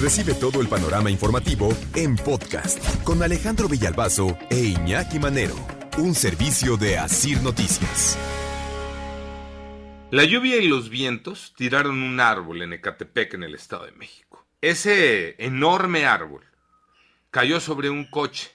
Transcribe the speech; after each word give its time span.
Recibe 0.00 0.34
todo 0.34 0.60
el 0.60 0.68
panorama 0.68 1.10
informativo 1.10 1.70
en 1.94 2.16
podcast 2.16 3.02
con 3.02 3.22
Alejandro 3.22 3.66
Villalbazo 3.66 4.36
e 4.50 4.58
Iñaki 4.58 5.18
Manero, 5.18 5.54
un 5.96 6.14
servicio 6.14 6.76
de 6.76 6.98
Asir 6.98 7.40
Noticias. 7.40 8.18
La 10.10 10.24
lluvia 10.24 10.56
y 10.58 10.68
los 10.68 10.90
vientos 10.90 11.54
tiraron 11.56 12.02
un 12.02 12.20
árbol 12.20 12.60
en 12.60 12.74
Ecatepec, 12.74 13.34
en 13.34 13.44
el 13.44 13.54
Estado 13.54 13.86
de 13.86 13.92
México. 13.92 14.46
Ese 14.60 15.42
enorme 15.42 16.04
árbol 16.04 16.44
cayó 17.30 17.58
sobre 17.58 17.88
un 17.88 18.04
coche, 18.04 18.50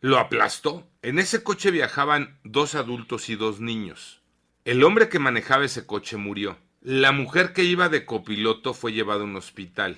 lo 0.00 0.18
aplastó. 0.18 0.86
En 1.00 1.18
ese 1.18 1.42
coche 1.42 1.70
viajaban 1.70 2.38
dos 2.44 2.74
adultos 2.74 3.30
y 3.30 3.36
dos 3.36 3.58
niños. 3.58 4.20
El 4.66 4.84
hombre 4.84 5.08
que 5.08 5.18
manejaba 5.18 5.64
ese 5.64 5.86
coche 5.86 6.18
murió. 6.18 6.58
La 6.82 7.12
mujer 7.12 7.54
que 7.54 7.64
iba 7.64 7.88
de 7.88 8.04
copiloto 8.04 8.74
fue 8.74 8.92
llevada 8.92 9.22
a 9.22 9.24
un 9.24 9.36
hospital 9.36 9.96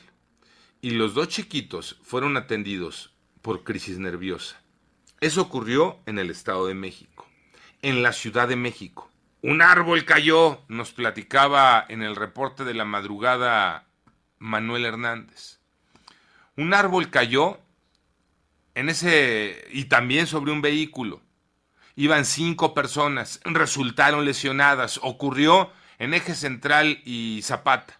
y 0.86 0.90
los 0.90 1.14
dos 1.14 1.26
chiquitos 1.26 1.98
fueron 2.00 2.36
atendidos 2.36 3.12
por 3.42 3.64
crisis 3.64 3.98
nerviosa. 3.98 4.62
Eso 5.20 5.42
ocurrió 5.42 5.98
en 6.06 6.20
el 6.20 6.30
Estado 6.30 6.68
de 6.68 6.74
México. 6.74 7.26
En 7.82 8.04
la 8.04 8.12
Ciudad 8.12 8.46
de 8.46 8.54
México. 8.54 9.10
Un 9.42 9.62
árbol 9.62 10.04
cayó, 10.04 10.62
nos 10.68 10.92
platicaba 10.92 11.84
en 11.88 12.04
el 12.04 12.14
reporte 12.14 12.62
de 12.62 12.72
la 12.72 12.84
madrugada 12.84 13.88
Manuel 14.38 14.84
Hernández. 14.84 15.58
Un 16.56 16.72
árbol 16.72 17.10
cayó 17.10 17.58
en 18.76 18.88
ese 18.88 19.66
y 19.72 19.86
también 19.86 20.28
sobre 20.28 20.52
un 20.52 20.62
vehículo. 20.62 21.20
Iban 21.96 22.24
cinco 22.24 22.74
personas, 22.74 23.40
resultaron 23.44 24.24
lesionadas. 24.24 25.00
Ocurrió 25.02 25.72
en 25.98 26.14
Eje 26.14 26.36
Central 26.36 27.02
y 27.04 27.40
Zapata 27.42 27.98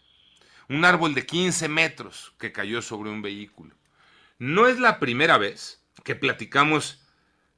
un 0.69 0.85
árbol 0.85 1.15
de 1.15 1.27
15 1.27 1.69
metros 1.69 2.35
que 2.39 2.53
cayó 2.53 2.83
sobre 2.83 3.11
un 3.11 3.23
vehículo. 3.23 3.75
No 4.39 4.67
es 4.67 4.79
la 4.79 4.99
primera 4.99 5.39
vez 5.39 5.83
que 6.05 6.15
platicamos 6.15 7.05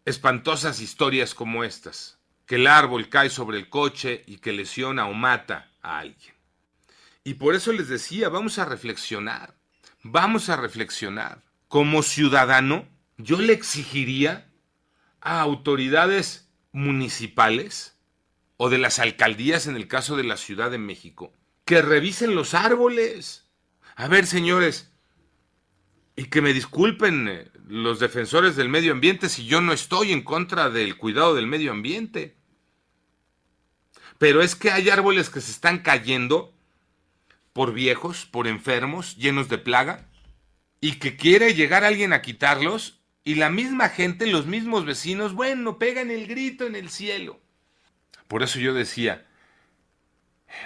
espantosas 0.04 0.80
historias 0.80 1.34
como 1.34 1.64
estas, 1.64 2.18
que 2.46 2.56
el 2.56 2.66
árbol 2.66 3.08
cae 3.08 3.30
sobre 3.30 3.58
el 3.58 3.68
coche 3.68 4.24
y 4.26 4.38
que 4.38 4.52
lesiona 4.52 5.06
o 5.06 5.14
mata 5.14 5.70
a 5.82 5.98
alguien. 5.98 6.34
Y 7.24 7.34
por 7.34 7.54
eso 7.54 7.72
les 7.72 7.88
decía, 7.88 8.28
vamos 8.28 8.58
a 8.58 8.64
reflexionar, 8.64 9.54
vamos 10.02 10.48
a 10.48 10.56
reflexionar. 10.56 11.42
Como 11.68 12.02
ciudadano, 12.02 12.88
yo 13.18 13.38
le 13.38 13.52
exigiría 13.52 14.50
a 15.20 15.40
autoridades 15.40 16.50
municipales 16.72 17.98
o 18.56 18.70
de 18.70 18.78
las 18.78 18.98
alcaldías 18.98 19.66
en 19.66 19.76
el 19.76 19.88
caso 19.88 20.16
de 20.16 20.24
la 20.24 20.36
Ciudad 20.36 20.70
de 20.70 20.78
México 20.78 21.32
que 21.68 21.82
revisen 21.82 22.34
los 22.34 22.54
árboles. 22.54 23.46
A 23.94 24.08
ver, 24.08 24.26
señores, 24.26 24.90
y 26.16 26.24
que 26.24 26.40
me 26.40 26.54
disculpen 26.54 27.28
eh, 27.28 27.50
los 27.66 28.00
defensores 28.00 28.56
del 28.56 28.70
medio 28.70 28.92
ambiente 28.92 29.28
si 29.28 29.44
yo 29.44 29.60
no 29.60 29.74
estoy 29.74 30.12
en 30.12 30.22
contra 30.22 30.70
del 30.70 30.96
cuidado 30.96 31.34
del 31.34 31.46
medio 31.46 31.70
ambiente. 31.70 32.38
Pero 34.16 34.40
es 34.40 34.54
que 34.54 34.70
hay 34.70 34.88
árboles 34.88 35.28
que 35.28 35.42
se 35.42 35.50
están 35.50 35.80
cayendo 35.80 36.54
por 37.52 37.74
viejos, 37.74 38.24
por 38.24 38.46
enfermos, 38.46 39.18
llenos 39.18 39.50
de 39.50 39.58
plaga, 39.58 40.08
y 40.80 40.92
que 40.92 41.16
quiere 41.16 41.52
llegar 41.52 41.84
alguien 41.84 42.14
a 42.14 42.22
quitarlos, 42.22 43.02
y 43.24 43.34
la 43.34 43.50
misma 43.50 43.90
gente, 43.90 44.26
los 44.26 44.46
mismos 44.46 44.86
vecinos, 44.86 45.34
bueno, 45.34 45.78
pegan 45.78 46.10
el 46.10 46.28
grito 46.28 46.64
en 46.64 46.76
el 46.76 46.88
cielo. 46.88 47.38
Por 48.26 48.42
eso 48.42 48.58
yo 48.58 48.72
decía, 48.72 49.27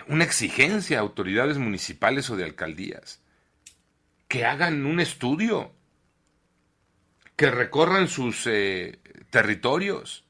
una 0.09 0.25
exigencia 0.25 0.99
a 0.99 1.03
autoridades 1.03 1.59
municipales 1.59 2.31
o 2.31 2.37
de 2.37 2.45
alcaldías 2.45 3.23
que 4.33 4.47
hagan 4.47 4.87
un 4.87 4.99
estudio, 4.99 5.75
que 7.37 7.51
recorran 7.51 8.09
sus 8.09 8.47
eh, 8.47 8.99
territorios 9.29 10.25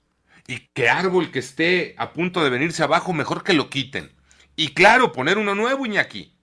y 0.48 0.58
que 0.74 0.88
árbol 0.88 1.30
que 1.30 1.38
esté 1.38 1.94
a 1.98 2.12
punto 2.12 2.42
de 2.42 2.50
venirse 2.50 2.82
abajo, 2.82 3.12
mejor 3.12 3.44
que 3.44 3.52
lo 3.52 3.70
quiten. 3.70 4.10
Y 4.56 4.74
claro, 4.74 5.12
poner 5.12 5.38
uno 5.38 5.54
nuevo, 5.54 5.86
Iñaki. 5.86 6.34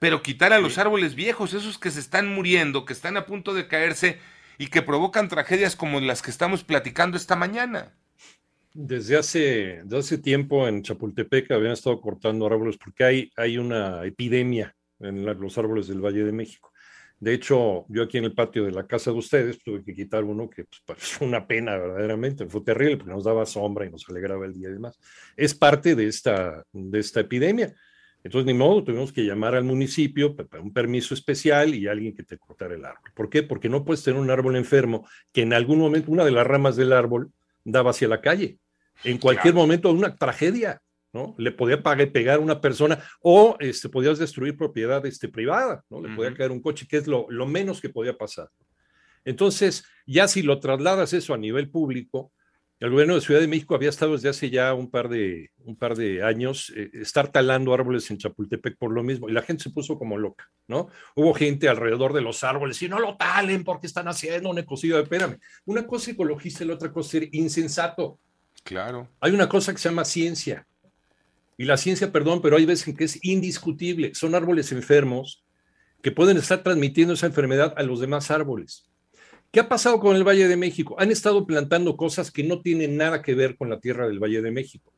Pero 0.00 0.22
quitar 0.22 0.52
a 0.52 0.58
los 0.58 0.76
árboles 0.76 1.14
viejos, 1.14 1.54
esos 1.54 1.78
que 1.78 1.90
se 1.90 2.00
están 2.00 2.28
muriendo, 2.28 2.84
que 2.84 2.92
están 2.92 3.16
a 3.16 3.24
punto 3.24 3.54
de 3.54 3.68
caerse 3.68 4.20
y 4.58 4.66
que 4.66 4.82
provocan 4.82 5.28
tragedias 5.28 5.76
como 5.76 6.00
las 6.00 6.20
que 6.20 6.30
estamos 6.30 6.62
platicando 6.62 7.16
esta 7.16 7.36
mañana. 7.36 7.94
Desde 8.80 9.16
hace, 9.16 9.82
hace 9.90 10.18
tiempo 10.18 10.68
en 10.68 10.84
Chapultepec 10.84 11.50
habían 11.50 11.72
estado 11.72 12.00
cortando 12.00 12.46
árboles 12.46 12.78
porque 12.78 13.02
hay, 13.02 13.32
hay 13.34 13.58
una 13.58 14.04
epidemia 14.04 14.72
en 15.00 15.24
los 15.24 15.58
árboles 15.58 15.88
del 15.88 16.00
Valle 16.00 16.22
de 16.22 16.30
México. 16.30 16.70
De 17.18 17.34
hecho, 17.34 17.86
yo 17.88 18.04
aquí 18.04 18.18
en 18.18 18.26
el 18.26 18.34
patio 18.34 18.64
de 18.64 18.70
la 18.70 18.86
casa 18.86 19.10
de 19.10 19.18
ustedes 19.18 19.58
tuve 19.64 19.82
que 19.82 19.96
quitar 19.96 20.22
uno 20.22 20.48
que 20.48 20.66
pues, 20.86 20.98
fue 21.00 21.26
una 21.26 21.44
pena 21.44 21.76
verdaderamente, 21.76 22.46
fue 22.46 22.60
terrible 22.60 22.98
porque 22.98 23.12
nos 23.12 23.24
daba 23.24 23.46
sombra 23.46 23.84
y 23.84 23.90
nos 23.90 24.08
alegraba 24.08 24.46
el 24.46 24.54
día 24.54 24.68
y 24.68 24.74
demás. 24.74 24.96
Es 25.36 25.56
parte 25.56 25.96
de 25.96 26.06
esta, 26.06 26.62
de 26.72 27.00
esta 27.00 27.18
epidemia. 27.18 27.74
Entonces, 28.22 28.46
ni 28.46 28.54
modo, 28.54 28.84
tuvimos 28.84 29.12
que 29.12 29.24
llamar 29.24 29.56
al 29.56 29.64
municipio 29.64 30.36
para 30.36 30.62
un 30.62 30.72
permiso 30.72 31.14
especial 31.14 31.74
y 31.74 31.88
alguien 31.88 32.14
que 32.14 32.22
te 32.22 32.38
cortara 32.38 32.76
el 32.76 32.84
árbol. 32.84 33.10
¿Por 33.12 33.28
qué? 33.28 33.42
Porque 33.42 33.68
no 33.68 33.84
puedes 33.84 34.04
tener 34.04 34.20
un 34.20 34.30
árbol 34.30 34.54
enfermo 34.54 35.04
que 35.32 35.42
en 35.42 35.52
algún 35.52 35.80
momento 35.80 36.12
una 36.12 36.24
de 36.24 36.30
las 36.30 36.46
ramas 36.46 36.76
del 36.76 36.92
árbol 36.92 37.32
daba 37.64 37.90
hacia 37.90 38.06
la 38.06 38.20
calle 38.20 38.60
en 39.04 39.18
cualquier 39.18 39.54
momento 39.54 39.90
una 39.90 40.14
tragedia, 40.14 40.80
¿no? 41.12 41.34
Le 41.38 41.52
podía 41.52 41.82
pegar 41.82 42.36
a 42.36 42.40
una 42.40 42.60
persona 42.60 43.02
o 43.22 43.56
este, 43.60 43.88
podías 43.88 44.18
destruir 44.18 44.56
propiedad 44.56 45.04
este, 45.06 45.28
privada, 45.28 45.84
¿no? 45.88 46.00
Le 46.00 46.14
podía 46.14 46.34
caer 46.34 46.50
un 46.50 46.60
coche, 46.60 46.86
que 46.88 46.98
es 46.98 47.06
lo, 47.06 47.26
lo, 47.30 47.46
menos 47.46 47.80
que 47.80 47.88
podía 47.88 48.16
pasar. 48.16 48.48
Entonces, 49.24 49.84
ya 50.06 50.28
si 50.28 50.42
lo 50.42 50.60
trasladas 50.60 51.12
eso 51.12 51.34
a 51.34 51.38
nivel 51.38 51.70
público, 51.70 52.32
el 52.80 52.90
gobierno 52.90 53.16
de 53.16 53.20
Ciudad 53.20 53.40
de 53.40 53.48
México 53.48 53.74
había 53.74 53.88
estado 53.88 54.12
desde 54.12 54.28
hace 54.28 54.50
ya 54.50 54.72
un 54.72 54.88
par 54.88 55.08
de, 55.08 55.50
un 55.64 55.74
par 55.74 55.96
de 55.96 56.22
años 56.22 56.72
eh, 56.76 56.90
estar 56.92 57.26
talando 57.32 57.74
árboles 57.74 58.08
en 58.10 58.18
Chapultepec 58.18 58.76
por 58.78 58.92
lo 58.92 59.02
mismo, 59.02 59.28
y 59.28 59.32
la 59.32 59.42
gente 59.42 59.64
se 59.64 59.70
puso 59.70 59.98
como 59.98 60.16
loca, 60.16 60.48
¿no? 60.68 60.88
Hubo 61.16 61.34
gente 61.34 61.68
alrededor 61.68 62.12
de 62.12 62.20
los 62.20 62.44
árboles 62.44 62.80
y 62.82 62.88
no 62.88 63.00
lo 63.00 63.16
talen 63.16 63.64
porque 63.64 63.88
están 63.88 64.06
haciendo 64.06 64.50
un 64.50 64.58
ecocidio. 64.58 65.00
Espérame, 65.00 65.38
una 65.64 65.86
cosa 65.86 66.12
ecologista 66.12 66.62
y 66.62 66.68
la 66.68 66.74
otra 66.74 66.92
cosa 66.92 67.18
es 67.18 67.28
insensato. 67.32 68.20
Claro. 68.68 69.08
Hay 69.20 69.32
una 69.32 69.48
cosa 69.48 69.72
que 69.72 69.78
se 69.78 69.88
llama 69.88 70.04
ciencia. 70.04 70.66
Y 71.56 71.64
la 71.64 71.78
ciencia, 71.78 72.12
perdón, 72.12 72.42
pero 72.42 72.58
hay 72.58 72.66
veces 72.66 72.86
en 72.86 72.96
que 72.98 73.04
es 73.04 73.18
indiscutible. 73.24 74.14
Son 74.14 74.34
árboles 74.34 74.72
enfermos 74.72 75.42
que 76.02 76.12
pueden 76.12 76.36
estar 76.36 76.62
transmitiendo 76.62 77.14
esa 77.14 77.24
enfermedad 77.24 77.72
a 77.78 77.82
los 77.82 77.98
demás 77.98 78.30
árboles. 78.30 78.86
¿Qué 79.50 79.60
ha 79.60 79.70
pasado 79.70 79.98
con 80.00 80.16
el 80.16 80.22
Valle 80.22 80.48
de 80.48 80.58
México? 80.58 80.96
Han 80.98 81.10
estado 81.10 81.46
plantando 81.46 81.96
cosas 81.96 82.30
que 82.30 82.44
no 82.44 82.60
tienen 82.60 82.98
nada 82.98 83.22
que 83.22 83.34
ver 83.34 83.56
con 83.56 83.70
la 83.70 83.80
tierra 83.80 84.06
del 84.06 84.22
Valle 84.22 84.42
de 84.42 84.50
México. 84.50 84.92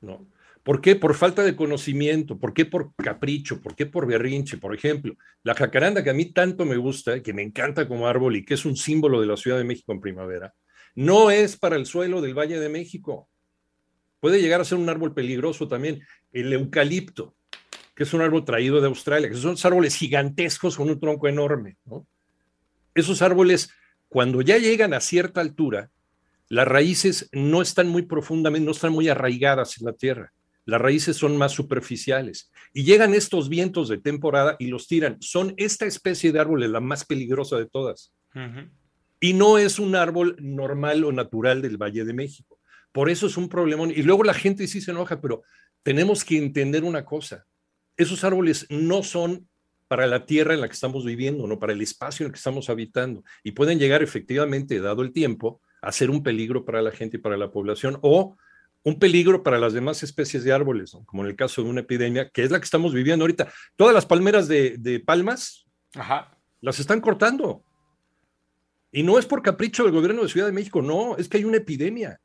¿No? 0.00 0.24
¿Por 0.62 0.80
qué? 0.80 0.94
Por 0.94 1.14
falta 1.14 1.42
de 1.42 1.56
conocimiento. 1.56 2.38
¿Por 2.38 2.54
qué? 2.54 2.66
Por 2.66 2.94
capricho. 2.94 3.60
¿Por 3.60 3.74
qué? 3.74 3.86
Por 3.86 4.06
berrinche. 4.06 4.58
Por 4.58 4.76
ejemplo, 4.76 5.16
la 5.42 5.56
jacaranda 5.56 6.04
que 6.04 6.10
a 6.10 6.14
mí 6.14 6.26
tanto 6.26 6.64
me 6.66 6.76
gusta, 6.76 7.20
que 7.20 7.32
me 7.32 7.42
encanta 7.42 7.88
como 7.88 8.06
árbol 8.06 8.36
y 8.36 8.44
que 8.44 8.54
es 8.54 8.64
un 8.64 8.76
símbolo 8.76 9.20
de 9.20 9.26
la 9.26 9.36
Ciudad 9.36 9.58
de 9.58 9.64
México 9.64 9.90
en 9.90 10.00
primavera, 10.00 10.54
no 10.94 11.30
es 11.30 11.56
para 11.56 11.76
el 11.76 11.86
suelo 11.86 12.20
del 12.20 12.38
Valle 12.38 12.58
de 12.58 12.68
México. 12.68 13.28
Puede 14.20 14.40
llegar 14.40 14.60
a 14.60 14.64
ser 14.64 14.78
un 14.78 14.88
árbol 14.88 15.14
peligroso 15.14 15.68
también. 15.68 16.02
El 16.32 16.52
eucalipto, 16.52 17.34
que 17.94 18.04
es 18.04 18.14
un 18.14 18.20
árbol 18.20 18.44
traído 18.44 18.80
de 18.80 18.86
Australia, 18.86 19.28
que 19.28 19.36
son 19.36 19.56
árboles 19.62 19.96
gigantescos 19.96 20.76
con 20.76 20.88
un 20.88 21.00
tronco 21.00 21.28
enorme. 21.28 21.76
Esos 22.94 23.22
árboles, 23.22 23.70
cuando 24.08 24.42
ya 24.42 24.58
llegan 24.58 24.94
a 24.94 25.00
cierta 25.00 25.40
altura, 25.40 25.90
las 26.48 26.68
raíces 26.68 27.28
no 27.32 27.62
están 27.62 27.88
muy 27.88 28.02
profundamente, 28.02 28.66
no 28.66 28.72
están 28.72 28.92
muy 28.92 29.08
arraigadas 29.08 29.78
en 29.78 29.86
la 29.86 29.92
tierra. 29.92 30.32
Las 30.64 30.80
raíces 30.80 31.16
son 31.16 31.36
más 31.36 31.52
superficiales. 31.52 32.50
Y 32.72 32.84
llegan 32.84 33.14
estos 33.14 33.48
vientos 33.48 33.88
de 33.88 33.98
temporada 33.98 34.56
y 34.58 34.66
los 34.68 34.86
tiran. 34.86 35.16
Son 35.20 35.54
esta 35.56 35.86
especie 35.86 36.30
de 36.30 36.38
árboles 36.38 36.70
la 36.70 36.80
más 36.80 37.04
peligrosa 37.04 37.56
de 37.56 37.66
todas 37.66 38.12
y 39.22 39.34
no 39.34 39.56
es 39.56 39.78
un 39.78 39.94
árbol 39.94 40.36
normal 40.40 41.04
o 41.04 41.12
natural 41.12 41.62
del 41.62 41.76
Valle 41.76 42.04
de 42.04 42.12
México. 42.12 42.58
Por 42.90 43.08
eso 43.08 43.28
es 43.28 43.36
un 43.36 43.48
problemón. 43.48 43.92
Y 43.92 44.02
luego 44.02 44.24
la 44.24 44.34
gente 44.34 44.66
sí 44.66 44.80
se 44.80 44.90
enoja, 44.90 45.20
pero 45.20 45.44
tenemos 45.84 46.24
que 46.24 46.36
entender 46.36 46.82
una 46.82 47.04
cosa. 47.04 47.46
Esos 47.96 48.24
árboles 48.24 48.66
no 48.68 49.04
son 49.04 49.48
para 49.86 50.08
la 50.08 50.26
tierra 50.26 50.54
en 50.54 50.60
la 50.60 50.66
que 50.66 50.74
estamos 50.74 51.04
viviendo, 51.04 51.46
no 51.46 51.60
para 51.60 51.72
el 51.72 51.80
espacio 51.80 52.24
en 52.24 52.28
el 52.28 52.32
que 52.32 52.38
estamos 52.38 52.68
habitando. 52.68 53.22
Y 53.44 53.52
pueden 53.52 53.78
llegar 53.78 54.02
efectivamente, 54.02 54.80
dado 54.80 55.02
el 55.02 55.12
tiempo, 55.12 55.60
a 55.82 55.92
ser 55.92 56.10
un 56.10 56.24
peligro 56.24 56.64
para 56.64 56.82
la 56.82 56.90
gente 56.90 57.18
y 57.18 57.20
para 57.20 57.36
la 57.36 57.52
población 57.52 58.00
o 58.02 58.36
un 58.82 58.98
peligro 58.98 59.44
para 59.44 59.60
las 59.60 59.72
demás 59.72 60.02
especies 60.02 60.42
de 60.42 60.52
árboles, 60.52 60.96
como 61.06 61.22
en 61.22 61.30
el 61.30 61.36
caso 61.36 61.62
de 61.62 61.70
una 61.70 61.82
epidemia, 61.82 62.28
que 62.28 62.42
es 62.42 62.50
la 62.50 62.58
que 62.58 62.64
estamos 62.64 62.92
viviendo 62.92 63.22
ahorita. 63.22 63.52
Todas 63.76 63.94
las 63.94 64.04
palmeras 64.04 64.48
de, 64.48 65.00
palmas 65.06 65.64
las 66.60 66.80
están 66.80 67.00
cortando. 67.00 67.64
Y 68.92 69.02
no 69.02 69.18
es 69.18 69.26
por 69.26 69.42
capricho 69.42 69.84
del 69.84 69.92
gobierno 69.92 70.22
de 70.22 70.28
Ciudad 70.28 70.46
de 70.46 70.52
México, 70.52 70.82
no, 70.82 71.16
es 71.16 71.28
que 71.28 71.38
hay 71.38 71.44
una 71.44 71.56
epidemia. 71.56 72.20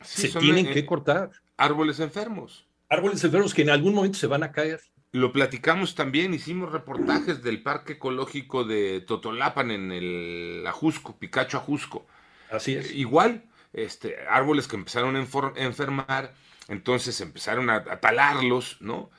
se 0.00 0.28
tienen 0.28 0.72
que 0.72 0.86
cortar. 0.86 1.30
Árboles 1.56 2.00
enfermos. 2.00 2.66
Árboles 2.88 3.22
enfermos 3.24 3.52
que 3.52 3.62
en 3.62 3.70
algún 3.70 3.94
momento 3.94 4.18
se 4.18 4.26
van 4.26 4.44
a 4.44 4.52
caer. 4.52 4.80
Lo 5.12 5.32
platicamos 5.32 5.94
también, 5.94 6.32
hicimos 6.32 6.72
reportajes 6.72 7.42
del 7.42 7.62
Parque 7.62 7.94
Ecológico 7.94 8.64
de 8.64 9.02
Totolapan 9.02 9.70
en 9.70 9.92
el 9.92 10.64
Ajusco, 10.66 11.18
Picacho 11.18 11.58
Ajusco. 11.58 12.06
Así 12.50 12.74
es. 12.74 12.92
Igual, 12.92 13.44
este, 13.74 14.16
árboles 14.28 14.68
que 14.68 14.76
empezaron 14.76 15.16
a 15.16 15.26
enfermar, 15.56 16.32
entonces 16.68 17.20
empezaron 17.20 17.68
a, 17.68 17.82
talarlos, 18.00 18.78
¿no? 18.80 19.10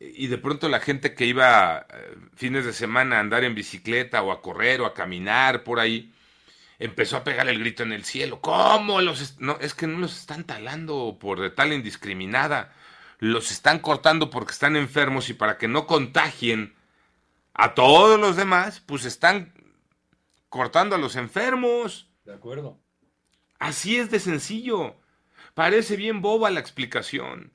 Y 0.00 0.28
de 0.28 0.38
pronto 0.38 0.68
la 0.70 0.80
gente 0.80 1.14
que 1.14 1.26
iba 1.26 1.86
eh, 1.92 2.16
fines 2.34 2.64
de 2.64 2.72
semana 2.72 3.16
a 3.16 3.20
andar 3.20 3.44
en 3.44 3.54
bicicleta 3.54 4.22
o 4.22 4.32
a 4.32 4.40
correr 4.40 4.80
o 4.80 4.86
a 4.86 4.94
caminar 4.94 5.62
por 5.62 5.78
ahí, 5.78 6.14
empezó 6.78 7.18
a 7.18 7.24
pegar 7.24 7.48
el 7.48 7.60
grito 7.60 7.82
en 7.82 7.92
el 7.92 8.04
cielo. 8.04 8.40
¿Cómo 8.40 9.02
los.? 9.02 9.38
No, 9.40 9.58
es 9.60 9.74
que 9.74 9.86
no 9.86 9.98
los 9.98 10.18
están 10.18 10.44
talando 10.44 11.18
por 11.20 11.40
de 11.40 11.50
tal 11.50 11.74
indiscriminada. 11.74 12.72
Los 13.18 13.50
están 13.50 13.80
cortando 13.80 14.30
porque 14.30 14.52
están 14.52 14.74
enfermos 14.76 15.28
y 15.28 15.34
para 15.34 15.58
que 15.58 15.68
no 15.68 15.86
contagien 15.86 16.74
a 17.52 17.74
todos 17.74 18.18
los 18.18 18.36
demás, 18.36 18.80
pues 18.80 19.04
están 19.04 19.52
cortando 20.48 20.96
a 20.96 20.98
los 20.98 21.16
enfermos. 21.16 22.08
De 22.24 22.32
acuerdo. 22.32 22.80
Así 23.58 23.98
es 23.98 24.10
de 24.10 24.18
sencillo. 24.18 24.96
Parece 25.52 25.96
bien 25.96 26.22
boba 26.22 26.48
la 26.48 26.60
explicación. 26.60 27.52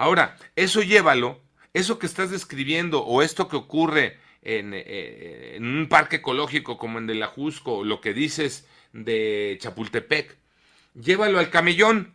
Ahora, 0.00 0.38
eso 0.56 0.80
llévalo, 0.80 1.42
eso 1.74 1.98
que 1.98 2.06
estás 2.06 2.30
describiendo 2.30 3.04
o 3.04 3.20
esto 3.20 3.48
que 3.48 3.56
ocurre 3.56 4.18
eh, 4.40 5.56
en, 5.56 5.64
un 5.66 5.88
parque 5.90 6.16
ecológico 6.16 6.78
como 6.78 6.96
en 6.96 7.10
el 7.10 7.22
Ajusco, 7.22 7.84
lo 7.84 8.00
que 8.00 8.14
dices 8.14 8.66
de 8.94 9.58
Chapultepec, 9.60 10.38
llévalo 10.94 11.38
al 11.38 11.50
camellón. 11.50 12.14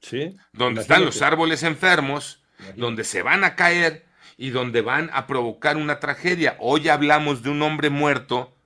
Sí. 0.00 0.34
Donde 0.54 0.80
están 0.80 1.04
los 1.04 1.20
árboles 1.20 1.64
enfermos, 1.64 2.42
donde 2.76 3.04
se 3.04 3.20
van 3.20 3.44
a 3.44 3.54
caer 3.54 4.06
y 4.38 4.48
donde 4.48 4.80
van 4.80 5.10
a 5.12 5.26
provocar 5.26 5.76
una 5.76 6.00
tragedia. 6.00 6.56
Hoy 6.60 6.88
hablamos 6.88 7.42
de 7.42 7.50
un 7.50 7.60
hombre 7.60 7.90
muerto, 7.90 8.56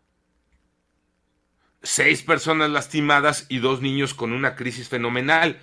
seis 1.82 2.22
personas 2.22 2.70
lastimadas 2.70 3.44
y 3.48 3.58
dos 3.58 3.82
niños 3.82 4.14
con 4.14 4.32
una 4.32 4.54
crisis 4.54 4.88
fenomenal. 4.88 5.60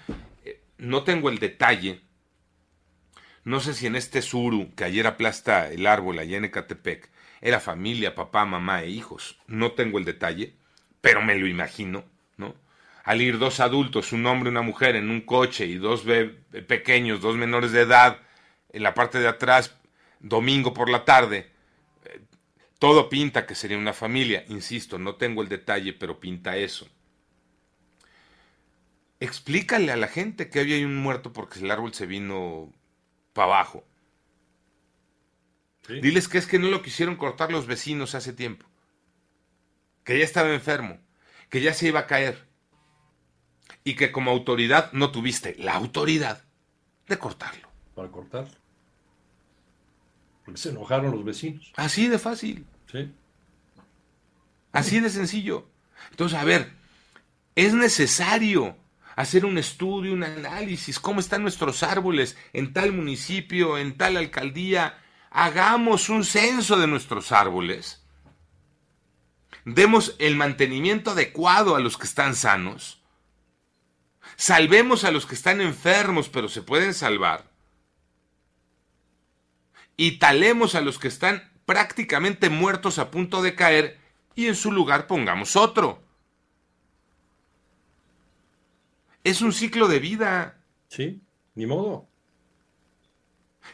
No 0.84 1.04
tengo 1.04 1.30
el 1.30 1.40
detalle 1.40 2.02
no 3.44 3.60
sé 3.60 3.74
si 3.74 3.88
en 3.88 3.96
este 3.96 4.22
suru 4.22 4.74
que 4.76 4.86
ayer 4.86 5.06
aplasta 5.06 5.70
el 5.70 5.86
árbol 5.86 6.20
allá 6.20 6.38
en 6.38 6.46
Ecatepec 6.46 7.10
era 7.42 7.60
familia, 7.60 8.16
papá, 8.16 8.46
mamá 8.46 8.84
e 8.84 8.90
hijos. 8.90 9.38
No 9.48 9.74
tengo 9.74 10.00
el 10.00 10.06
detalle, 10.06 10.56
pero 11.02 11.22
me 11.22 11.36
lo 11.36 11.46
imagino, 11.46 12.06
¿no? 12.38 12.56
Al 13.04 13.22
ir 13.22 13.38
dos 13.38 13.60
adultos, 13.60 14.14
un 14.14 14.26
hombre 14.28 14.48
y 14.48 14.52
una 14.52 14.62
mujer 14.62 14.96
en 14.96 15.10
un 15.10 15.22
coche 15.22 15.66
y 15.66 15.76
dos 15.76 16.06
pequeños, 16.68 17.20
dos 17.20 17.36
menores 17.36 17.74
de 17.74 17.82
edad, 17.82 18.22
en 18.72 18.82
la 18.82 18.94
parte 18.94 19.20
de 19.20 19.28
atrás, 19.28 19.76
domingo 20.22 20.74
por 20.74 20.90
la 20.90 21.04
tarde, 21.04 21.52
eh, 22.06 22.22
todo 22.80 23.10
pinta 23.10 23.46
que 23.46 23.56
sería 23.56 23.78
una 23.78 23.92
familia. 23.92 24.46
Insisto, 24.48 24.98
no 24.98 25.16
tengo 25.16 25.42
el 25.42 25.50
detalle, 25.50 25.92
pero 25.92 26.22
pinta 26.22 26.56
eso. 26.56 26.88
Explícale 29.24 29.90
a 29.90 29.96
la 29.96 30.10
gente 30.10 30.50
que 30.50 30.60
había 30.60 30.86
un 30.86 30.98
muerto 30.98 31.32
porque 31.32 31.60
el 31.60 31.72
árbol 31.72 31.94
se 31.94 32.06
vino 32.06 32.74
para 33.32 33.46
abajo. 33.46 33.86
Diles 35.88 36.28
que 36.28 36.38
es 36.38 36.46
que 36.46 36.60
no 36.60 36.68
lo 36.68 36.82
quisieron 36.82 37.16
cortar 37.16 37.50
los 37.50 37.66
vecinos 37.66 38.16
hace 38.16 38.34
tiempo. 38.34 38.66
Que 40.04 40.20
ya 40.20 40.26
estaba 40.26 40.54
enfermo. 40.54 41.00
Que 41.50 41.62
ya 41.62 41.74
se 41.74 41.88
iba 41.88 42.02
a 42.02 42.08
caer. 42.08 42.50
Y 43.86 43.96
que 43.96 44.12
como 44.12 44.30
autoridad 44.30 44.92
no 44.92 45.14
tuviste 45.14 45.56
la 45.58 45.76
autoridad 45.76 46.44
de 47.08 47.18
cortarlo. 47.18 47.70
Para 47.96 48.12
cortarlo. 48.12 48.58
Porque 50.44 50.60
se 50.60 50.72
enojaron 50.72 51.12
los 51.12 51.24
vecinos. 51.24 51.72
Así 51.78 52.10
de 52.10 52.20
fácil. 52.20 52.68
Sí. 52.92 53.10
Así 54.74 55.00
de 55.00 55.10
sencillo. 55.10 55.70
Entonces, 56.12 56.38
a 56.38 56.44
ver, 56.44 56.74
es 57.56 57.74
necesario 57.74 58.83
hacer 59.16 59.46
un 59.46 59.58
estudio, 59.58 60.14
un 60.14 60.24
análisis, 60.24 61.00
cómo 61.00 61.20
están 61.20 61.42
nuestros 61.42 61.84
árboles 61.84 62.38
en 62.54 62.74
tal 62.74 62.92
municipio, 62.94 63.78
en 63.78 63.98
tal 63.98 64.18
alcaldía. 64.18 65.00
Hagamos 65.30 66.10
un 66.10 66.26
censo 66.26 66.78
de 66.78 66.88
nuestros 66.88 67.32
árboles. 67.32 68.04
Demos 69.66 70.16
el 70.20 70.36
mantenimiento 70.36 71.12
adecuado 71.12 71.76
a 71.76 71.80
los 71.80 71.98
que 71.98 72.06
están 72.06 72.36
sanos. 72.36 73.02
Salvemos 74.36 75.04
a 75.04 75.12
los 75.12 75.26
que 75.26 75.36
están 75.36 75.62
enfermos, 75.62 76.30
pero 76.30 76.50
se 76.50 76.62
pueden 76.62 76.94
salvar. 76.94 77.52
Y 79.96 80.18
talemos 80.18 80.76
a 80.76 80.82
los 80.82 80.98
que 81.00 81.08
están 81.08 81.52
prácticamente 81.66 82.50
muertos 82.50 83.00
a 83.00 83.12
punto 83.12 83.42
de 83.42 83.56
caer 83.56 84.00
y 84.36 84.48
en 84.48 84.56
su 84.56 84.72
lugar 84.72 85.08
pongamos 85.08 85.56
otro. 85.56 86.03
Es 89.24 89.42
un 89.42 89.54
ciclo 89.54 89.88
de 89.88 90.00
vida. 90.00 90.62
Sí, 90.88 91.22
ni 91.56 91.66
modo. 91.66 92.08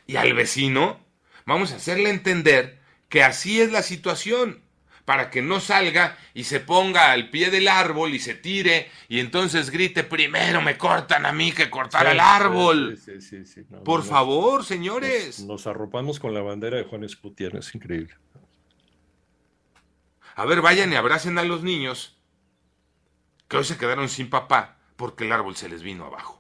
Y 0.06 0.16
al 0.16 0.34
vecino 0.34 1.00
vamos 1.46 1.72
a 1.72 1.78
hacerle 1.78 2.10
entender 2.10 2.80
que 3.10 3.24
así 3.24 3.60
es 3.60 3.72
la 3.72 3.82
situación, 3.82 4.62
para 5.06 5.32
que 5.32 5.42
no 5.42 5.60
salga 5.60 6.16
y 6.36 6.44
se 6.44 6.60
ponga 6.60 7.12
al 7.12 7.32
pie 7.32 7.50
del 7.50 7.68
árbol 7.68 8.14
y 8.14 8.20
se 8.20 8.36
tire 8.36 8.92
y 9.08 9.20
entonces 9.20 9.72
grite, 9.72 10.04
primero 10.04 10.62
me 10.62 10.78
cortan 10.78 11.26
a 11.26 11.32
mí 11.32 11.52
que 11.52 11.72
cortar 11.72 12.06
al 12.06 12.20
árbol. 12.20 12.96
Sí, 13.04 13.20
sí, 13.20 13.46
sí, 13.46 13.64
Por 13.84 14.04
favor, 14.04 14.64
señores. 14.64 15.40
Nos, 15.40 15.66
arropamos 15.66 16.20
con 16.20 16.36
la 16.36 16.42
bandera 16.42 16.78
de 16.78 16.84
Juan 16.84 17.04
Escutier, 17.04 17.56
es 17.56 17.74
increíble. 17.74 18.14
A 20.36 20.46
ver, 20.46 20.62
vayan 20.62 20.94
y 20.94 20.96
abracen 20.96 21.40
a 21.40 21.44
los 21.44 21.64
niños 21.64 22.20
que 23.48 23.58
hoy 23.58 23.64
se 23.64 23.78
quedaron 23.78 24.10
sin 24.10 24.30
papá 24.30 24.79
porque 25.00 25.24
el 25.24 25.32
árbol 25.32 25.56
se 25.56 25.70
les 25.70 25.82
vino 25.82 26.04
abajo. 26.04 26.36